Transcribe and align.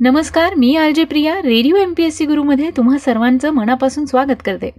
नमस्कार 0.00 0.54
मी 0.54 0.76
R 0.76 0.90
J 0.90 1.04
Priya 1.04 1.34
radio 1.34 1.76
M 1.76 1.94
P 1.96 2.04
S 2.04 2.16
C 2.16 2.26
गुरुमध्ये 2.26 2.70
तुम्हा 2.76 2.98
सर्वांचं 2.98 3.50
मनापासून 3.50 4.06
स्वागत 4.06 4.42
करते. 4.44 4.70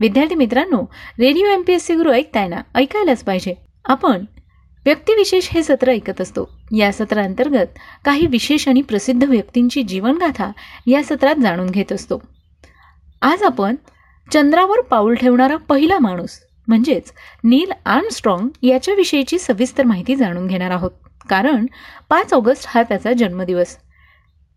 विद्यार्थी 0.00 0.34
मित्रांनो 0.34 0.82
radio 1.18 1.46
M 1.46 1.62
P 1.62 1.72
S 1.72 1.84
C 1.84 1.94
Guru 1.94 2.12
ऐकताय 2.12 2.48
ना 2.48 2.56
ऐकायलाच 2.74 3.24
पाहिजे. 3.24 3.54
आपण 3.84 4.24
व्यक्तिविशेष 4.84 5.48
हे 5.52 5.62
सत्र 5.62 5.90
ऐकत 5.90 6.20
असतो. 6.20 6.50
या 6.76 6.92
सत्रांतर्गत 6.92 7.78
काही 8.04 8.26
विशेष 8.26 8.68
आणि 8.68 8.82
प्रसिद्ध 8.82 9.24
व्यक्तींची 9.24 9.82
जीवनगाथा 9.82 10.50
या 10.86 11.02
सत्रात 11.02 11.36
जाणून 11.36 11.66
घेत 11.66 11.92
असतो. 11.92 12.22
आज 13.22 13.42
आपण 13.42 13.74
चंद्रावर 14.32 14.80
पाऊल 14.80 15.14
ठेवणारा 15.14 15.56
पहिला 15.56 15.98
माणूस 15.98 16.40
म्हणजेच 16.68 17.12
नील 17.44 17.72
आर्मस्ट्रॉंग 17.86 18.48
याच्याविषयीची 18.62 19.38
सविस्तर 19.38 19.84
माहिती 19.84 20.16
जाणून 20.16 20.46
घेणार 20.46 20.70
आहोत. 20.70 20.90
कारण 21.28 21.66
पाच 22.08 22.34
ऑगस्ट 22.34 22.64
हा 22.68 22.82
त्याचा 22.82 23.12
जन्मदिवस. 23.12 23.76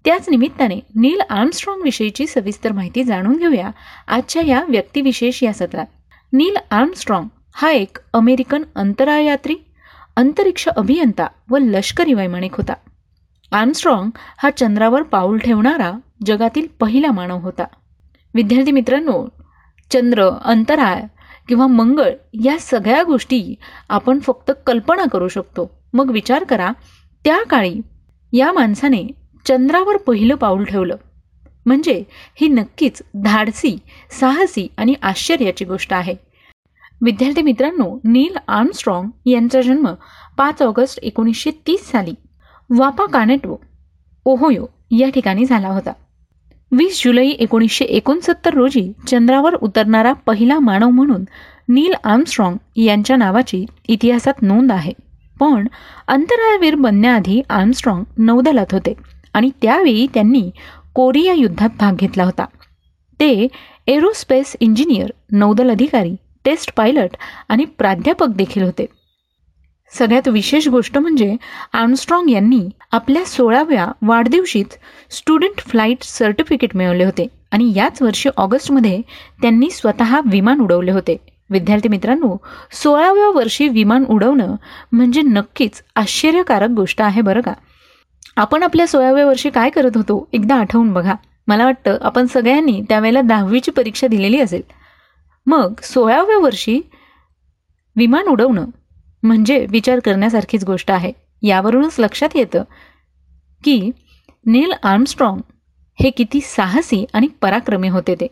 त्याच 0.05 0.29
निमित्ताने 0.29 0.75
नील 0.75 1.21
आर्मस्ट्रॉंग 1.29 1.81
विषयीची 1.81 2.27
सविस्तर 2.27 2.71
माहिती 2.71 3.03
जाणून 3.03 3.37
घेऊया 3.37 3.69
आजच्या 4.07 4.41
या 4.41 4.63
व्यक्तिविशेष 4.69 5.43
या 5.43 5.53
सत्रात. 5.53 5.85
नील 6.33 6.55
आर्मस्ट्रॉंग 6.71 7.27
हा 7.53 7.71
एक 7.71 7.97
अमेरिकन 8.13 8.63
अंतराळयात्री 8.75 9.55
अंतरिक्ष 10.15 10.67
अभियंता 10.67 11.27
व 11.49 11.57
लष्करी 11.57 12.13
वैमानिक 12.13 12.55
होता. 12.55 12.73
आर्मस्ट्रॉंग 13.51 14.09
हा 14.43 14.49
चंद्रावर 14.49 15.01
पाऊल 15.01 15.37
ठेवणारा 15.37 15.91
जगातील 16.25 16.67
पहिला 16.79 17.11
मानव 17.11 17.39
होता. 17.39 17.63
विद्यार्थी 18.33 18.71
मित्रांनो 18.71 19.27
चंद्र 19.91 20.29
अंतराळ 20.29 21.01
किंवा 21.47 21.67
मंगळ 21.67 22.11
या 22.33 22.57
सगळ्या 22.59 23.03
गोष्टी 23.03 23.55
आपण 23.89 24.19
फक्त 24.19 24.51
कल्पना 24.65 25.03
करू 25.03 25.27
शकतो. 25.27 25.79
मग 25.93 26.11
विचार 26.11 26.43
करा 26.43 26.71
त्या 27.23 27.43
काळी 27.49 27.75
या 28.33 28.51
माणसाने 28.51 29.07
चंद्रावर 29.47 29.97
पहिलं 29.97 30.35
पाऊल 30.35 30.63
ठेवलं. 30.63 30.95
म्हणजे 31.65 32.03
ही 32.35 32.47
नक्कीच 32.47 33.01
धाडसी 33.15 33.77
साहसी 34.19 34.67
आणि 34.77 34.93
आश्चर्याची 35.01 35.65
गोष्ट 35.65 35.93
आहे. 35.93 36.15
विद्यार्थी 37.01 37.41
मित्रांनो 37.41 37.99
नील 38.03 38.37
आर्मस्ट्रॉंग 38.47 39.09
यांचा 39.25 39.61
जन्म 39.61 39.87
पाच 40.37 40.61
ऑगस्ट 40.61 40.99
एकोणीसशे 40.99 41.51
तीस 41.67 41.91
साली 41.91 42.13
वापा 42.69 43.05
कानेटो 43.05 43.61
ओहोयो 44.25 44.65
या 44.91 45.09
ठिकाणी 45.09 45.45
झाला 45.45 45.67
होता. 45.67 45.91
वीस 46.71 47.01
जुलै 47.03 47.27
एकोणीसशे 47.27 47.85
एकोणसत्तर 47.85 48.53
रोजी 48.53 48.91
चंद्रावर 49.07 49.53
उतरणारा 49.53 50.13
पहिला 50.13 50.59
मानव 50.59 50.89
म्हणून 50.89 51.25
नील 51.69 51.93
आर्मस्ट्रॉंग 52.03 52.57
यांच्या 52.75 53.15
नावाची 53.15 53.65
इतिहासात 53.87 54.41
नोंद 54.41 54.71
आहे. 54.71 54.93
पण 55.39 55.67
अंतराळवीर 56.07 56.75
बनण्याआधी 56.75 57.41
आर्मस्ट्रॉंग 57.49 58.03
नौदलात 58.17 58.65
होते. 58.71 59.16
आणि 59.37 59.49
त्यावेळी 59.61 60.07
त्यांनी 60.13 60.49
कोरिया 60.93 61.33
युद्धात 61.33 61.69
भाग 61.79 61.95
घेतला 61.95 62.23
होता. 62.23 62.45
ते 63.19 63.47
एरोस्पेस 63.87 64.55
इंजिनियर 64.59 65.09
नौदल 65.31 65.71
अधिकारी 65.71 66.15
टेस्ट 66.45 66.71
पायलट 66.75 67.09
आणि 67.49 67.65
प्राध्यापक 67.65 68.27
देखील 68.27 68.63
होते. 68.63 68.85
सगळ्यात 69.93 70.27
विशेष 70.27 70.67
गोष्ट 70.67 70.97
म्हणजे 70.97 71.35
आर्मस्ट्रॉंग 71.73 72.29
यांनी 72.29 72.69
आपल्या 72.91 73.25
सोळाव्या 73.25 73.87
वाढदिवशीच 74.01 74.77
स्टुडंट 75.11 75.59
फ्लाईट 75.59 76.03
सर्टिफिकेट 76.03 76.75
मिळवले 76.75 77.05
होते 77.05 77.27
आणि 77.51 77.73
याच 77.75 78.01
वर्षी 78.01 78.29
ऑगस्टमध्ये 78.37 79.01
त्यांनी 79.41 79.69
स्वतः 79.69 80.19
विमान 80.25 80.59
उडवले 80.59 80.91
होते. 80.91 81.17
विद्यार्थी 81.49 81.89
मित्रांनो 81.89 82.37
सोळाव्या 82.71 83.29
वर्षी 83.29 83.67
विमान 83.67 84.05
उडवणं 84.09 84.55
म्हणजे 84.91 85.21
नक्कीच 85.21 85.83
आश्चर्यकारक 85.95 86.69
गोष्ट 86.69 87.01
आहे 87.01 87.21
बरं 87.21 87.41
का? 87.41 87.53
आपण 88.37 88.63
आपल्या 88.63 88.87
सोळाव्या 88.87 89.25
वर्षी 89.25 89.49
काय 89.49 89.69
करत 89.69 89.91
होतो 89.95 90.27
एकदा 90.33 90.55
आठवून 90.55 90.93
बघा. 90.93 91.13
मला 91.47 91.65
वाटतं 91.65 91.97
आपण 92.01 92.25
सगळ्यांनी 92.25 92.81
त्यावेळेला 92.89 93.21
दहावीची 93.21 93.71
परीक्षा 93.71 94.07
दिलेली 94.07 94.39
असेल. 94.39 94.61
मग 95.45 95.73
सोळाव्या 95.83 96.37
वर्षी 96.37 96.79
विमान 97.95 98.27
उडवणं 98.27 98.65
म्हणजे 99.23 99.65
विचार 99.69 99.99
करण्यासारखीच 99.99 100.63
गोष्ट 100.63 100.91
आहे. 100.91 101.11
यावरूनच 101.41 101.95
लक्षात 101.99 102.29
येतं 102.35 102.63
की 103.63 103.91
नील 104.45 104.71
आर्मस्ट्रॉंग 104.83 105.41
हे 105.99 106.09
किती 106.09 106.41
साहसी 106.41 107.05
आणि 107.13 107.27
पराक्रमी 107.41 107.89
होते 107.89 108.15
ते. 108.15 108.27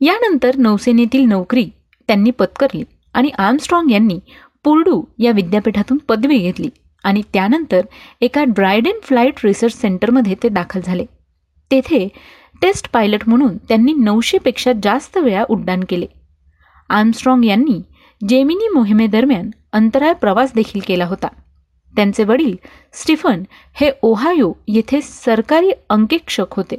यानंतर 0.00 0.56
नौसेनेतील 0.56 1.24
नोकरी 1.24 1.70
त्यांनी 2.06 2.30
पत्करली 2.30 2.84
आणि 3.14 3.28
आर्मस्ट्रॉंग 3.28 3.90
यांनी 3.90 4.18
पुर्डू 4.64 5.02
या 5.18 5.32
विद्यापीठातून 5.32 5.98
पदवी 5.98 6.38
घेतली. 6.38 6.68
आणि 7.04 7.22
त्यानंतर 7.32 7.80
एका 8.20 8.44
ड्रायडन 8.44 9.00
फ्लाईट 9.02 9.34
रिसर्च 9.44 9.80
सेंटरमध्ये 9.80 10.34
ते 10.42 10.48
दाखल 10.48 10.80
झाले. 10.84 11.04
तेथे 11.70 12.08
टेस्ट 12.62 12.92
पायलट 12.92 13.22
म्हणून 13.26 13.56
त्यांनी 13.56 13.92
नऊशेपेक्षा 13.92 14.72
जास्त 14.82 15.18
वेळा 15.18 15.44
उड्डाण 15.48 15.84
केले. 15.88 16.06
आर्मस्ट्रॉंग 16.88 17.44
यांनी 17.44 17.82
जेमिनी 18.28 18.68
मोहिमेदरम्यान 18.68 19.50
अंतराळ 19.72 20.12
प्रवास 20.12 20.52
देखील 20.54 20.80
केला 20.86 21.04
होता. 21.04 21.28
त्यांचे 21.96 22.24
वडील 22.24 22.56
स्टीफन 22.92 23.42
हे 23.74 23.90
ओहायो 24.02 24.52
येथे 24.68 25.00
सरकारी 25.02 25.70
अंकेक्षक 25.90 26.46
होते. 26.50 26.76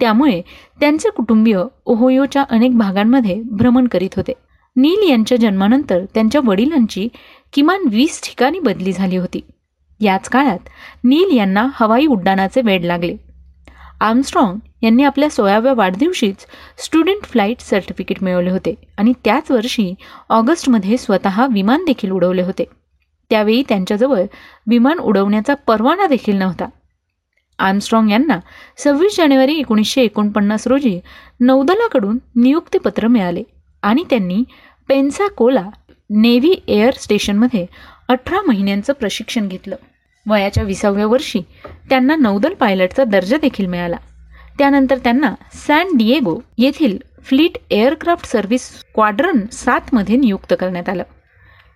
त्यामुळे 0.00 0.42
त्यांचे 0.80 1.10
कुटुंबीय 1.10 1.62
ओहोयोच्या 1.84 2.44
अनेक 2.50 2.78
भागांमध्ये 2.78 3.42
भ्रमण 3.44 3.86
करीत 3.86 4.08
होते. 4.16 4.32
नील 4.78 5.10
यांच्या 5.10 5.38
जन्मानंतर 5.38 6.04
त्यांच्या 6.14 6.40
वडिलांची 6.44 7.08
किमान 7.52 7.80
वीस 7.90 8.20
ठिकाणी 8.22 8.60
बदली 8.60 8.92
झाली 8.92 9.16
होती. 9.16 9.40
याच 10.00 10.28
काळात 10.28 10.68
नील 11.04 11.36
यांना 11.36 11.66
हवाई 11.74 12.06
उड्डाणाचे 12.06 12.60
वेड 12.60 12.84
लागले. 12.84 13.16
आर्मस्ट्रॉंग 14.00 14.58
यांनी 14.82 15.02
आपल्या 15.02 15.30
सोळाव्या 15.30 15.72
वाढदिवशीच 15.74 16.46
स्टुडंट 16.78 17.24
फ्लाईट 17.24 17.60
सर्टिफिकेट 17.60 18.22
मिळवले 18.22 18.50
होते 18.50 18.74
आणि 18.98 19.12
त्याच 19.24 19.50
वर्षी 19.50 19.94
ऑगस्टमध्ये 20.28 20.96
स्वतः 20.96 21.46
विमान 21.46 21.84
देखील 21.84 22.10
उडवले 22.10 22.42
होते. 22.42 22.64
त्यावेळी 23.30 23.62
त्यांच्याजवळ 23.68 24.22
विमान 24.66 24.98
उडवण्याचा 24.98 25.54
परवाना 25.54 26.06
देखील 26.06 26.36
नव्हता. 26.36 26.68
आर्मस्ट्रॉंग 27.58 28.10
यांना 28.10 28.38
सव्वीस 28.76 29.16
जानेवारी 29.16 29.58
एकोणीसशे 29.58 30.02
एकोणपन्नास 30.02 30.66
रोजी 30.66 31.00
नौदलाकडून 31.40 32.18
नियुक्तीपत्र 32.36 33.06
मिळाले. 33.06 33.42
आणि 33.82 34.04
त्यांनी 34.10 34.44
पेन्साकोला 34.88 35.68
नेव्ही 36.10 36.54
एअर 36.68 36.90
स्टेशनमध्ये 36.90 37.66
अठरा 38.08 38.40
महिन्यांचं 38.46 38.92
प्रशिक्षण 38.92 39.48
घेतलं. 39.48 39.76
वयाच्या 40.26 40.64
विसाव्या 40.64 41.06
वर्षी 41.06 41.40
त्यांना 41.88 42.16
नौदल 42.16 42.54
पायलटचा 42.54 43.04
दर्जा 43.04 43.36
देखील 43.36 43.66
मिळाला. 43.66 43.96
त्यानंतर 44.58 44.98
त्यांना 44.98 45.34
सॅन 45.66 45.96
डिएगो 45.96 46.40
येथील 46.58 46.98
फ्लीट 47.22 47.58
एअरक्राफ्ट 47.70 48.26
सर्व्हिस 48.26 48.62
स्क्वाड्रन 48.78 49.46
सातमध्ये 49.52 50.16
नियुक्त 50.16 50.54
करण्यात 50.60 50.88
आलं. 50.88 51.02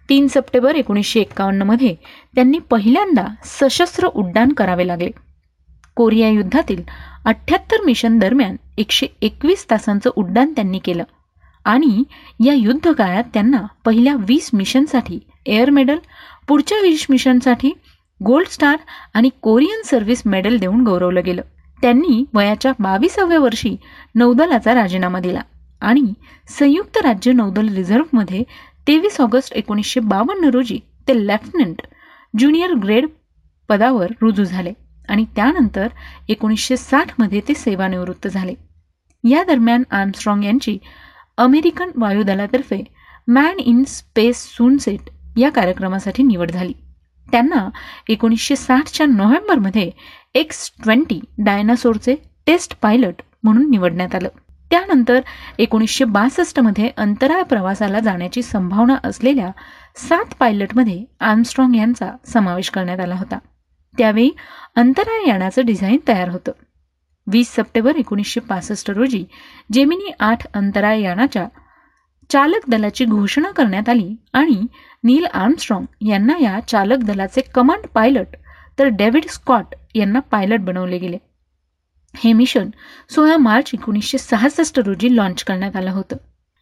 तीन 0.08 0.26
सप्टेंबर 0.26 0.74
एकोणीसशे 0.74 1.20
एक्कावन्नमध्ये 1.20 1.94
त्यांनी 2.34 2.58
पहिल्यांदा 2.58 3.26
सशस्त्र 3.44 4.06
उड्डाण 4.06 4.52
करावे 4.52 4.86
लागले. 4.86 5.10
कोरिया 5.96 6.28
युद्धातील 6.28 6.82
अठ्ठ्याहत्तर 7.24 7.76
मिशन 7.84 8.18
दरम्यान 8.18 8.56
एकशे 8.78 9.06
एकवीस 9.22 9.70
तासांचं 9.70 10.10
उड्डाण 10.16 10.52
त्यांनी 10.52 10.78
केलं. 10.78 11.04
आणि 11.64 12.02
या 12.44 12.54
युद्ध 12.54 12.92
काळात 12.92 13.24
त्यांना 13.34 13.62
पहिल्या 13.84 14.14
वीस 14.18 14.50
मिशनसाठी 14.52 15.18
एअर 15.46 15.70
मेडल 15.70 15.98
पुढच्या 16.48 16.78
वीस 16.80 17.06
मिशनसाठी 17.10 17.72
गोल्ड 18.20 18.48
स्टार 18.48 18.76
आणि 19.14 19.30
कोरियन 19.42 19.82
सर्व्हिस 19.84 20.22
मेडल 20.26 20.56
देऊन 20.58 20.82
गौरवलं 20.84 21.20
गेलं. 21.24 21.42
त्यांनी 21.78 22.24
वयाच्या 22.34 22.72
बावीसाव्या 22.78 23.38
वर्षी 23.38 23.76
नौदलाचा 24.14 24.74
राजीनामा 24.74 25.20
दिला 25.20 25.40
आणि 25.82 26.12
संयुक्त 26.48 26.98
राज्य 26.98 27.32
नौदल 27.32 27.68
रिझर्व्हमध्ये 27.68 28.42
तेवीस 28.86 29.20
ऑगस्ट 29.20 29.52
एकोणीसशे 29.52 30.00
बावन्न 30.00 30.50
रोजी 30.50 30.78
ते 31.08 31.26
लेफ्टनंट 31.26 31.82
ज्युनियर 32.38 32.72
ग्रेड 32.74 33.06
पदावर 33.68 34.12
रुजू 34.20 34.44
झाले 34.44 34.72
आणि 35.08 35.24
त्यानंतर 35.36 35.86
एकोणीसशे 36.28 36.76
साठमध्ये 36.76 37.40
ते 37.48 37.54
सेवानिवृत्त 37.54 38.28
झाले. 38.28 38.54
या 39.24 39.42
दरम्यान 39.44 39.82
आर्मस्ट्रॉंग 39.90 40.44
यांची 40.44 40.78
अमेरिकन 41.38 41.90
वायुदलातर्फे 41.96 42.84
मॅन 43.28 43.58
इन 43.58 43.84
स्पेस 43.84 44.36
सूनसेट 44.36 45.10
या 45.36 45.50
कार्यक्रमासाठी 45.50 46.22
निवड 46.22 46.50
झाली. 46.50 46.72
त्यांना 47.30 47.68
एकोणीसशे 48.08 48.56
साठच्या 48.56 49.06
नोव्हेंबरमध्ये 49.06 49.90
एक्स 50.34 50.70
ट्वेंटी 50.82 51.20
डायनासोरचे 51.38 52.14
टेस्ट 52.46 52.80
पायलट 52.80 53.22
म्हणून 53.42 53.70
निवडण्यात 53.70 54.14
आलं. 54.14 54.28
त्यानंतर 54.70 55.20
एकोणीसशे 55.58 56.04
बासष्टमध्ये 56.04 56.90
अंतराळ 56.96 57.42
प्रवासाला 57.42 58.00
जाण्याची 58.00 58.42
संभावना 58.42 58.96
असलेल्या 59.04 59.50
सात 59.96 60.34
पायलटमध्ये 60.38 61.04
आर्मस्ट्रॉंग 61.20 61.76
यांचा 61.76 62.10
समावेश 62.26 62.70
करण्यात 62.70 63.00
आला 63.00 63.14
होता. 63.14 63.38
त्यावेळी 63.98 64.30
अंतराळ 64.76 65.28
यानाचं 65.28 65.66
डिझाईन 65.66 65.98
तयार 66.08 66.28
होतं. 66.28 66.52
वीस 67.26 67.54
सप्टेंबर 67.54 67.96
एकोणीसशे 67.96 68.40
पासष्ट 68.40 68.90
रोजी 68.90 69.24
जेमिनी 69.72 70.10
आठ 70.20 70.46
अंतराळ 70.54 70.98
यानाच्या 70.98 71.46
चालक 72.30 72.68
दलाची 72.68 73.04
घोषणा 73.04 73.50
करण्यात 73.50 73.88
आली 73.88 74.14
आणि 74.32 74.66
नील 75.04 75.24
आर्मस्ट्रॉंग 75.24 76.08
यांना 76.08 76.38
या 76.40 76.60
चालक 76.60 76.96
दलाचे 76.96 77.40
कमांड 77.40 77.86
पायलट 77.86 78.36
तर 78.78 78.86
डेव्हिड 78.86 79.26
स्कॉट 79.26 79.74
यांना 79.94 80.20
पायलट 80.20 80.60
बनवले 80.60 80.98
गेले. 80.98 81.18
हे 82.16 82.32
मिशन 82.32 82.70
सोळा 83.10 83.36
मार्च 83.36 83.70
एकोणीसशे 83.74 84.18
सहासष्ट 84.18 84.78
रोजी 84.78 85.16
लॉन्च 85.16 85.44
करण्यात 85.44 85.76
आलं 85.76 85.90
होतं. 85.90 86.16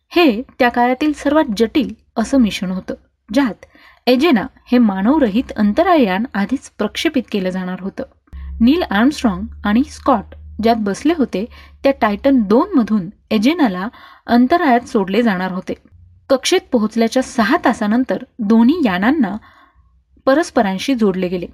हे 0.08 0.42
त्या 0.58 0.68
काळातील 0.68 1.12
सर्वात 1.12 1.44
जटिल 1.56 1.94
असं 2.16 2.38
मिशन 2.38 2.70
होतं 2.70 2.94
ज्यात 3.34 3.66
एजेना 4.06 4.46
हे 4.72 4.78
मानवरहित 4.78 5.52
अंतरायान 5.56 6.24
आधीच 6.34 6.70
प्रक्षेपित 6.70 7.22
केलं 7.32 7.50
जाणार 7.50 7.80
होतं. 7.80 8.02
नील 8.60 8.82
आर्मस्ट्रॉंग 8.82 9.46
आणि 9.64 9.82
स्कॉट 9.84 10.34
ज्यात 10.62 10.76
बसले 10.78 11.12
होते 11.16 11.46
त्या 11.82 11.92
टायटन 12.00 12.42
दोन 12.42 12.78
मधून 12.78 13.10
एजेनाला 13.30 13.88
अंतराळात 14.26 14.80
सोडले 14.80 15.22
जाणार 15.22 15.52
होते. 15.52 15.74
कक्षेत 16.28 16.60
पोहोचल्याच्या 16.72 17.22
सहा 17.22 17.56
तासानंतर 17.64 18.22
दोन्ही 18.38 18.82
यानांना 18.84 19.36
परस्परांशी 20.26 20.94
जोडले 20.94 21.28
गेले. 21.28 21.46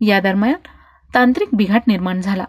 या 0.00 0.20
दरम्यान 0.20 0.54
तांत्रिक 1.14 1.48
बिघाट 1.52 1.82
निर्माण 1.86 2.20
झाला. 2.20 2.44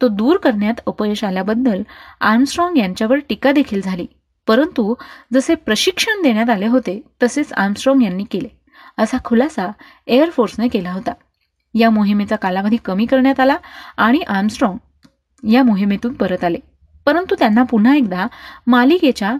तो 0.00 0.08
दूर 0.08 0.36
करण्यात 0.36 0.80
अपयश 0.86 1.24
आल्याबद्दल 1.24 1.82
आर्मस्ट्रॉंग 2.20 2.76
यांच्यावर 2.76 3.16
टीका 3.28 3.52
देखील 3.52 3.80
झाली. 3.82 4.06
परंतु 4.46 4.94
जसे 5.32 5.54
प्रशिक्षण 5.54 6.22
देण्यात 6.22 6.50
आले 6.50 6.66
होते 6.66 7.02
तसेच 7.22 7.52
आर्मस्ट्रॉंग 7.52 8.02
यांनी 8.02 8.24
केले. 8.24 8.48
असा 8.98 9.16
खुलासा 9.24 9.72
एअरफोर्सने 10.06 10.68
केला 10.68 10.92
होता. 10.92 11.12
या 11.74 11.90
मोहिमेचा 11.90 12.36
कालावधी 12.36 12.76
कमी 12.76 13.06
करण्यात 13.06 13.40
आला 13.40 13.56
आणि 13.96 14.20
आर्मस्ट्रॉंग 14.20 14.76
या 15.50 15.62
मोहिमेतून 15.62 16.12
परत 16.12 16.44
आले. 16.44 16.58
परंतु 17.06 17.34
त्यांना 17.38 17.62
पुन्हा 17.62 17.96
एकदा 17.96 18.26
मालिकेच्या 18.66 19.36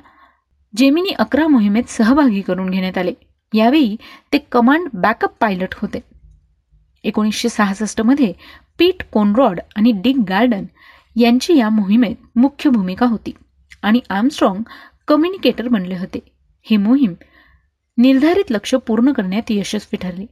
जेमिनी 0.76 1.08
अकरा 1.08 1.46
मोहिमेत 1.46 1.84
सहभागी 1.88 2.40
करून 2.40 2.70
घेण्यात 2.70 2.98
आले. 2.98 3.12
यावेळी 3.54 3.96
ते 4.32 4.38
कमांड 4.38 4.88
बॅकअप 4.92 5.32
पायलट 5.40 5.74
होते. 5.74 6.00
एकोणीसशे 7.04 7.48
सहासष्टमध्ये 7.48 8.32
पीट 8.78 9.02
कोनरॉड 9.12 9.60
आणि 9.76 9.92
डिक 9.92 10.16
गार्डन 10.28 10.64
यांची 11.16 11.56
या 11.56 11.68
मोहिमेत 11.68 12.38
मुख्य 12.38 12.70
भूमिका 12.70 13.06
होती 13.06 13.32
आणि 13.82 14.00
आर्मस्ट्रॉंग 14.10 14.62
कम्युनिकेटर 15.08 15.68
बनले 15.68 15.98
होते. 15.98 16.18
ही 16.62 16.76
मोहीम 16.76 17.14
निर्धारित 17.98 18.50
लक्ष 18.50 18.74
पूर्ण 18.74 19.12
करण्यात 19.12 19.50
यशस्वी 19.50 19.96
ठरली. 19.96 20.26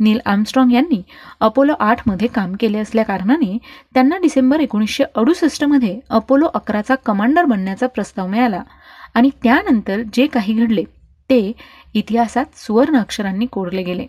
नील 0.00 0.18
आर्मस्ट्रॉंग 0.26 0.72
यांनी 0.72 1.02
अपोलो 1.40 1.72
आठमध्ये 1.80 2.28
काम 2.28 2.54
केले 2.60 2.78
असल्याकारणाने 2.78 3.58
त्यांना 3.94 4.16
डिसेंबर 4.16 4.60
एकोणीसशे 4.60 5.04
अडुसष्टमध्ये 5.14 5.98
अपोलो 6.10 6.46
अकराचा 6.54 6.94
कमांडर 6.94 7.44
बनण्याचा 7.44 7.86
प्रस्ताव 7.86 8.26
मिळाला. 8.26 8.62
आणि 9.14 9.30
त्यानंतर 9.42 10.02
जे 10.12 10.26
काही 10.26 10.54
घडले 10.54 10.84
ते 11.30 11.52
इतिहासात 11.94 12.58
सुवर्ण 12.58 12.96
अक्षरांनी 12.96 13.46
कोरले 13.46 13.82
गेले. 13.82 14.06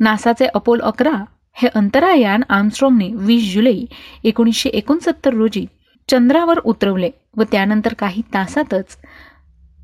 नासाचे 0.00 0.46
अपोलो 0.46 0.84
अकरा 0.84 1.24
हे 1.56 1.68
अंतराळयान 1.74 2.42
आर्मस्ट्रॉंगने 2.48 3.08
वीस 3.14 3.52
जुलै 3.54 3.76
एकोणीसशे 4.24 4.68
एकोणसत्तर 4.68 5.34
रोजी 5.34 5.66
चंद्रावर 6.08 6.58
उतरवले 6.58 7.10
व 7.36 7.42
त्यानंतर 7.42 7.94
काही 7.94 8.22
तासातच 8.34 8.96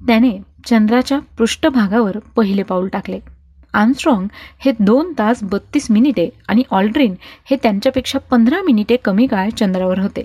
त्याने 0.06 0.30
चंद्राच्या 0.66 1.18
पृष्ठभागावर 1.38 2.18
पहिले 2.36 2.62
पाऊल 2.62 2.88
टाकले. 2.88 3.18
आर्मस्ट्रॉंग 3.78 4.26
हे 4.58 4.72
दोन 4.80 5.12
तास 5.18 5.42
बत्तीस 5.42 5.90
मिनिटे 5.90 6.28
आणि 6.48 6.62
ऑल्ड्रिन 6.70 7.14
हे 7.50 7.56
त्यांच्यापेक्षा 7.62 8.18
पंधरा 8.30 8.60
मिनिटे 8.62 8.96
कमी 8.96 9.26
काळ 9.26 9.48
चंद्रावर 9.50 9.98
होते. 9.98 10.24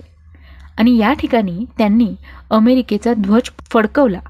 आणि 0.78 0.96
या 0.98 1.12
ठिकाणी 1.12 1.64
त्यांनी 1.78 2.14
अमेरिकेचा 2.50 3.12
ध्वज 3.14 3.50
फडकवला. 3.72 4.20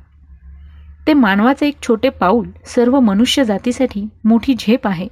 ते 1.07 1.13
मानवाचे 1.13 1.67
एक 1.69 1.77
छोटे 1.83 2.09
पाऊल 2.11 2.49
सर्व 2.67 2.99
मनुष्य 3.01 3.45
जातीसाठी 3.45 4.07
मोठी 4.25 4.55
झेप 4.59 4.87
आहे 4.87 5.09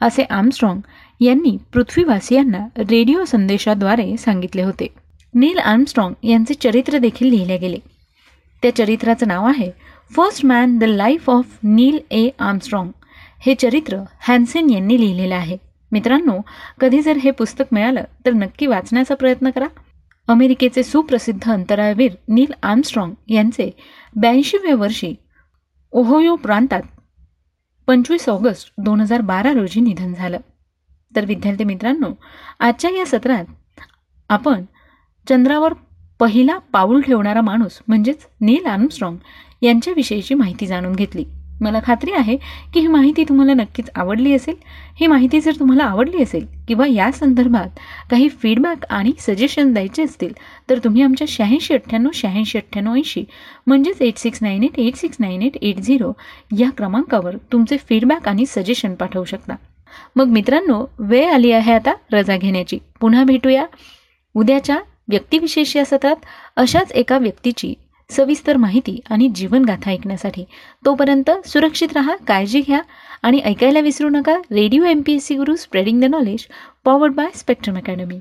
असे 0.00 0.22
आर्मस्ट्रॉंग 0.22 0.80
यांनी 1.20 1.56
पृथ्वीवासियांना 1.72 2.66
रेडिओ 2.78 3.24
संदेशाद्वारे 3.24 4.16
सांगितले 4.16 4.62
होते. 4.62 4.86
नील 5.34 5.58
आर्मस्ट्रॉंग 5.58 6.14
यांचे 6.22 6.54
चरित्र 6.54 6.98
देखील 6.98 7.28
लिहिले 7.28 7.58
गेले. 7.58 7.78
त्या 8.62 8.74
चरित्राचं 8.76 9.28
नाव 9.28 9.46
आहे 9.46 9.70
first 10.16 10.44
man 10.44 10.78
the 10.78 10.84
life 10.84 11.30
of 11.30 11.58
Neil 11.64 11.98
A 12.10 12.28
Armstrong. 12.38 12.90
हे 13.38 13.54
चरित्र 13.54 13.98
हॅन्सेन 14.20 14.70
यांनी 14.70 15.00
लिहिलेलं 15.00 15.34
आहे. 15.34 15.56
मित्रांनो 15.92 16.38
कधी 16.80 17.00
जर 17.02 17.16
हे 17.16 17.30
पुस्तक 17.30 17.64
मिळालं 17.72 18.04
तर 18.26 18.32
नक्की 18.32 18.66
वाचण्याचा 18.66 19.14
प्रयत्न 19.14 19.50
करा. 19.50 19.66
अमेरिकेचे 20.28 20.82
सुप्रसिद्ध 20.82 21.50
अंतराळवीर 21.50 22.12
नील 22.28 22.52
आर्मस्ट्रॉंग 22.62 23.12
यांचे 23.28 23.70
ब्याऐंशीव्या 24.16 24.74
वर्षी 24.74 25.14
ओहोयो 25.92 26.36
प्रांतात 26.36 26.82
पंचवीस 27.86 28.28
ऑगस्ट 28.28 28.72
दोन 28.78 29.00
हजार 29.00 29.20
बारा 29.20 29.52
रोजी 29.52 29.80
निधन 29.80 30.14
झालं. 30.14 30.38
तर 31.16 31.24
विद्यार्थी 31.24 31.64
मित्रांनो 31.64 32.08
आजच्या 32.60 32.90
या 32.90 33.06
सत्रात 33.06 33.44
आपण 34.28 34.64
चंद्रावर 35.28 35.72
पहिला 36.18 36.58
पाऊल 36.58 37.00
ठेवणारा 37.00 37.40
माणूस 37.40 37.80
म्हणजेच 37.88 38.26
नील 38.40 38.66
आर्मस्ट्रॉंग 38.66 39.16
यांच्याविषयीची 39.62 40.34
माहिती 40.34 40.66
जाणून 40.66 40.94
घेतली. 40.94 41.24
मला 41.60 41.80
खात्री 41.84 42.12
आहे 42.12 42.36
की 42.74 42.80
ही 42.80 42.86
माहिती 42.86 43.24
तुम्हाला 43.24 43.54
नक्कीच 43.54 43.90
आवडली 43.94 44.32
असेल. 44.34 44.54
ही 45.00 45.06
माहिती 45.06 45.40
जर 45.40 45.52
तुम्हाला 45.60 45.84
आवडली 45.84 46.22
असेल 46.22 46.46
किंवा 46.68 46.86
या 46.86 47.10
संदर्भात 47.12 47.78
काही 48.10 48.28
फीडबॅक 48.28 48.84
आणि 48.90 49.12
सजेशन 49.18 49.72
द्यायचे 49.72 50.02
असतील 50.02 50.32
तर 50.70 50.78
तुम्ही 50.78 51.02
आमच्या 51.02 51.26
शहाऐंशी 51.30 51.74
अठ्ठ्याण्णव 51.74 52.10
शहाऐंशी 52.14 52.58
अठ्ठ्याण्णव 52.58 52.94
ऐंशी 52.94 53.24
म्हणजेच 53.66 54.02
eight 54.02 54.16
six 54.16 54.38
nine 54.42 54.62
eight 54.62 54.78
eight 54.78 54.96
six 54.96 55.16
nine 55.20 55.42
eight 55.42 55.56
eight 55.62 55.78
zero 55.78 56.12
या 56.58 56.70
क्रमांकावर 56.70 57.36
तुमचे 57.52 57.76
फीडबॅक 57.76 58.28
आणि 58.28 58.46
सजेशन 58.46 58.94
पाठवू 58.94 59.24
शकता. 59.24 59.54
मग 60.16 60.26
मित्रांनो 60.26 60.84
वेळ 60.98 61.30
आली 61.30 61.52
आहे 61.52 61.72
आता 61.72 61.94
रजा 62.12 62.36
घेण्याची. 62.36 62.78
पुन्हा 63.00 63.24
भेटूया. 63.24 63.64
उद्याच्या 64.34 64.78
व्यक्तिविशेष 65.08 65.76
या 65.76 65.84
सत्रात 65.84 66.16
अशाच 66.56 66.92
एका 66.92 67.18
व्यक्तीची 67.18 67.74
सविस्तर 68.10 68.56
माहिती 68.56 69.00
आणि 69.10 69.28
जीवनगाथा 69.28 69.90
ऐकण्यासाठी 69.90 70.44
तोपर्यंत 70.84 71.30
सुरक्षित 71.46 71.92
राहा 71.92 72.16
काळजी 72.16 72.60
घ्या 72.60 72.80
आणि 73.22 73.40
ऐकायला 73.40 73.80
विसरू 73.80 74.08
नका. 74.08 74.36
Radio 74.50 74.84
M 74.84 75.02
P 75.06 75.14
S 75.14 75.26
C 75.26 75.34
Guru 75.34 75.56
spreading 75.56 76.00
the 76.00 76.04
knowledge 76.04 76.46
powered 76.84 77.14
by 77.14 77.28
Spectrum 77.34 77.76
Academy 77.76 78.20